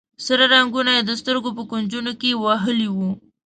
سره 0.25 0.43
رنګونه 0.53 0.91
یې 0.95 1.01
د 1.05 1.11
سترګو 1.21 1.49
په 1.57 1.63
کونجونو 1.71 2.11
کې 2.21 2.39
وهلي 2.43 2.89
وي. 2.95 3.11